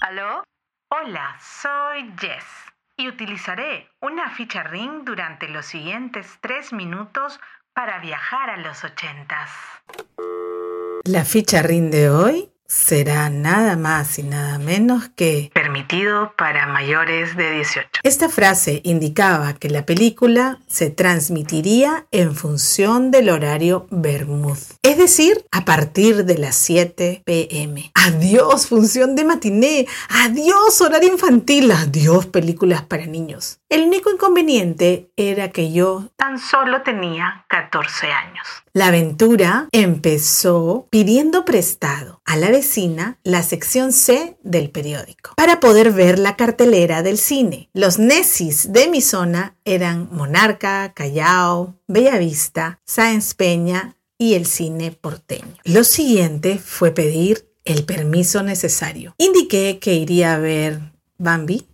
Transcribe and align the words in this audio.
¿Aló? 0.00 0.44
Hola, 0.90 1.36
soy 1.40 2.14
Jess 2.20 2.44
y 2.96 3.08
utilizaré 3.08 3.90
una 4.00 4.30
ficha 4.30 4.62
ring 4.62 5.02
durante 5.04 5.48
los 5.48 5.66
siguientes 5.66 6.38
tres 6.40 6.72
minutos 6.72 7.40
para 7.74 7.98
viajar 7.98 8.48
a 8.48 8.58
los 8.58 8.84
ochentas. 8.84 9.50
La 11.04 11.24
ficha 11.24 11.62
ring 11.62 11.90
de 11.90 12.10
hoy 12.10 12.47
será 12.68 13.30
nada 13.30 13.76
más 13.76 14.18
y 14.18 14.22
nada 14.22 14.58
menos 14.58 15.08
que 15.16 15.50
permitido 15.54 16.32
para 16.36 16.66
mayores 16.66 17.34
de 17.34 17.50
18. 17.52 17.88
Esta 18.02 18.28
frase 18.28 18.82
indicaba 18.84 19.54
que 19.54 19.70
la 19.70 19.86
película 19.86 20.60
se 20.66 20.90
transmitiría 20.90 22.06
en 22.10 22.34
función 22.34 23.10
del 23.10 23.30
horario 23.30 23.86
Bermud, 23.90 24.58
es 24.82 24.98
decir, 24.98 25.46
a 25.50 25.64
partir 25.64 26.26
de 26.26 26.36
las 26.36 26.56
7 26.56 27.22
pm. 27.24 27.90
Adiós 27.94 28.66
función 28.66 29.16
de 29.16 29.24
matiné, 29.24 29.86
adiós 30.10 30.80
horario 30.82 31.10
infantil, 31.12 31.72
adiós 31.72 32.26
películas 32.26 32.82
para 32.82 33.06
niños. 33.06 33.60
El 33.70 33.82
único 33.82 34.10
inconveniente 34.10 35.10
era 35.14 35.50
que 35.50 35.70
yo 35.70 36.10
tan 36.16 36.38
solo 36.38 36.80
tenía 36.82 37.44
14 37.48 38.06
años. 38.06 38.46
La 38.72 38.86
aventura 38.86 39.68
empezó 39.72 40.86
pidiendo 40.88 41.44
prestado 41.44 42.22
a 42.24 42.36
la 42.36 42.48
vecina 42.48 43.18
la 43.24 43.42
sección 43.42 43.92
C 43.92 44.38
del 44.42 44.70
periódico 44.70 45.34
para 45.36 45.60
poder 45.60 45.92
ver 45.92 46.18
la 46.18 46.34
cartelera 46.34 47.02
del 47.02 47.18
cine. 47.18 47.68
Los 47.74 47.98
necis 47.98 48.72
de 48.72 48.88
mi 48.88 49.02
zona 49.02 49.54
eran 49.66 50.08
Monarca, 50.12 50.94
Callao, 50.94 51.74
Bellavista, 51.86 52.80
Sáenz 52.86 53.34
Peña 53.34 53.96
y 54.16 54.32
el 54.32 54.46
cine 54.46 54.92
porteño. 54.92 55.54
Lo 55.64 55.84
siguiente 55.84 56.58
fue 56.58 56.92
pedir 56.92 57.50
el 57.66 57.84
permiso 57.84 58.42
necesario. 58.42 59.14
Indiqué 59.18 59.78
que 59.78 59.92
iría 59.92 60.32
a 60.34 60.38
ver 60.38 60.80
Bambi, 61.18 61.66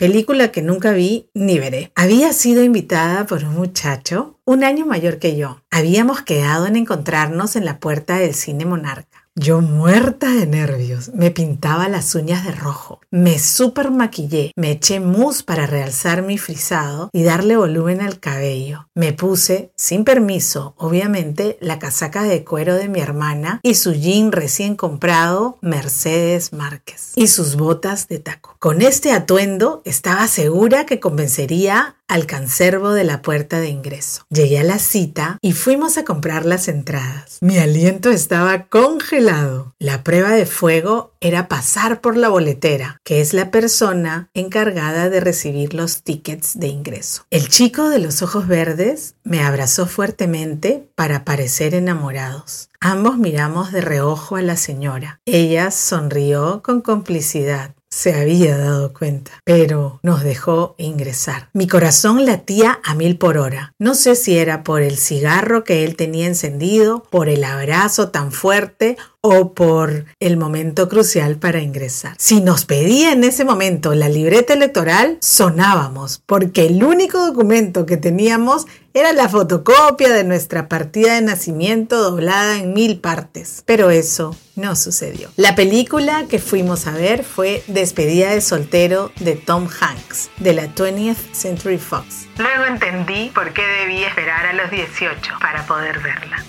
película 0.00 0.50
que 0.50 0.62
nunca 0.62 0.92
vi 0.92 1.28
ni 1.34 1.58
veré. 1.58 1.92
Había 1.94 2.32
sido 2.32 2.64
invitada 2.64 3.26
por 3.26 3.44
un 3.44 3.54
muchacho 3.54 4.40
un 4.46 4.64
año 4.64 4.86
mayor 4.86 5.18
que 5.18 5.36
yo. 5.36 5.60
Habíamos 5.70 6.22
quedado 6.22 6.66
en 6.66 6.76
encontrarnos 6.76 7.54
en 7.54 7.66
la 7.66 7.80
puerta 7.80 8.16
del 8.16 8.32
cine 8.32 8.64
Monarca. 8.64 9.19
Yo 9.36 9.60
muerta 9.60 10.28
de 10.32 10.44
nervios, 10.44 11.12
me 11.14 11.30
pintaba 11.30 11.88
las 11.88 12.16
uñas 12.16 12.44
de 12.44 12.50
rojo, 12.50 13.00
me 13.12 13.38
super 13.38 13.92
maquillé, 13.92 14.50
me 14.56 14.72
eché 14.72 14.98
mousse 14.98 15.44
para 15.44 15.68
realzar 15.68 16.22
mi 16.22 16.36
frisado 16.36 17.10
y 17.12 17.22
darle 17.22 17.56
volumen 17.56 18.00
al 18.00 18.18
cabello. 18.18 18.88
Me 18.96 19.12
puse, 19.12 19.70
sin 19.76 20.02
permiso, 20.02 20.74
obviamente, 20.76 21.58
la 21.60 21.78
casaca 21.78 22.24
de 22.24 22.44
cuero 22.44 22.74
de 22.74 22.88
mi 22.88 22.98
hermana 22.98 23.60
y 23.62 23.76
su 23.76 23.92
jean 23.92 24.32
recién 24.32 24.74
comprado 24.74 25.58
Mercedes 25.60 26.52
Márquez 26.52 27.12
y 27.14 27.28
sus 27.28 27.54
botas 27.54 28.08
de 28.08 28.18
taco. 28.18 28.56
Con 28.58 28.82
este 28.82 29.12
atuendo 29.12 29.80
estaba 29.84 30.26
segura 30.26 30.86
que 30.86 30.98
convencería 30.98 31.94
al 32.08 32.26
cancervo 32.26 32.90
de 32.90 33.04
la 33.04 33.22
puerta 33.22 33.60
de 33.60 33.68
ingreso. 33.68 34.24
Llegué 34.30 34.58
a 34.58 34.64
la 34.64 34.80
cita 34.80 35.38
y 35.40 35.52
fuimos 35.52 35.96
a 35.96 36.04
comprar 36.04 36.44
las 36.44 36.66
entradas. 36.66 37.38
Mi 37.40 37.56
aliento 37.58 38.10
estaba 38.10 38.66
congelado. 38.66 39.19
La 39.20 40.02
prueba 40.02 40.30
de 40.30 40.46
fuego 40.46 41.12
era 41.20 41.46
pasar 41.46 42.00
por 42.00 42.16
la 42.16 42.30
boletera, 42.30 42.96
que 43.04 43.20
es 43.20 43.34
la 43.34 43.50
persona 43.50 44.30
encargada 44.32 45.10
de 45.10 45.20
recibir 45.20 45.74
los 45.74 46.02
tickets 46.02 46.58
de 46.58 46.68
ingreso. 46.68 47.24
El 47.30 47.48
chico 47.50 47.90
de 47.90 47.98
los 47.98 48.22
ojos 48.22 48.48
verdes 48.48 49.16
me 49.22 49.42
abrazó 49.42 49.86
fuertemente 49.86 50.88
para 50.94 51.26
parecer 51.26 51.74
enamorados. 51.74 52.70
Ambos 52.80 53.18
miramos 53.18 53.72
de 53.72 53.82
reojo 53.82 54.36
a 54.36 54.42
la 54.42 54.56
señora. 54.56 55.20
Ella 55.26 55.70
sonrió 55.70 56.62
con 56.62 56.80
complicidad 56.80 57.74
se 57.92 58.14
había 58.14 58.56
dado 58.56 58.92
cuenta, 58.92 59.32
pero 59.44 59.98
nos 60.04 60.22
dejó 60.22 60.76
ingresar. 60.78 61.48
Mi 61.52 61.66
corazón 61.66 62.24
latía 62.24 62.78
a 62.84 62.94
mil 62.94 63.18
por 63.18 63.36
hora. 63.36 63.74
No 63.80 63.94
sé 63.94 64.14
si 64.14 64.38
era 64.38 64.62
por 64.62 64.80
el 64.80 64.96
cigarro 64.96 65.64
que 65.64 65.84
él 65.84 65.96
tenía 65.96 66.26
encendido, 66.26 67.02
por 67.10 67.28
el 67.28 67.42
abrazo 67.42 68.10
tan 68.10 68.30
fuerte 68.30 68.96
o 69.22 69.52
por 69.52 70.06
el 70.18 70.36
momento 70.36 70.88
crucial 70.88 71.36
para 71.36 71.60
ingresar. 71.60 72.14
Si 72.18 72.40
nos 72.40 72.64
pedía 72.64 73.12
en 73.12 73.24
ese 73.24 73.44
momento 73.44 73.94
la 73.94 74.08
libreta 74.08 74.54
electoral, 74.54 75.18
sonábamos, 75.20 76.22
porque 76.24 76.66
el 76.66 76.82
único 76.82 77.18
documento 77.26 77.84
que 77.84 77.96
teníamos 77.96 78.66
era 78.94 79.12
la 79.12 79.28
fotocopia 79.28 80.08
de 80.08 80.24
nuestra 80.24 80.68
partida 80.68 81.14
de 81.14 81.22
nacimiento 81.22 82.02
doblada 82.02 82.56
en 82.56 82.72
mil 82.72 82.98
partes. 82.98 83.62
Pero 83.66 83.90
eso 83.90 84.36
no 84.56 84.74
sucedió. 84.74 85.30
La 85.36 85.54
película 85.54 86.24
que 86.28 86.38
fuimos 86.38 86.86
a 86.86 86.92
ver 86.92 87.22
fue 87.22 87.62
Despedida 87.66 88.30
de 88.30 88.40
soltero 88.40 89.12
de 89.20 89.36
Tom 89.36 89.68
Hanks, 89.68 90.30
de 90.38 90.54
la 90.54 90.74
20th 90.74 91.32
Century 91.32 91.78
Fox. 91.78 92.26
Luego 92.38 92.64
entendí 92.64 93.30
por 93.34 93.52
qué 93.52 93.62
debí 93.80 94.02
esperar 94.02 94.46
a 94.46 94.54
los 94.54 94.70
18 94.70 95.34
para 95.40 95.64
poder 95.66 96.00
verla. 96.00 96.44